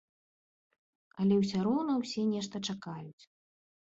Але 1.23 1.33
уся 1.41 1.59
роўна 1.67 1.93
ўсе 2.01 2.21
нешта 2.33 2.65
чакаюць. 2.71 3.23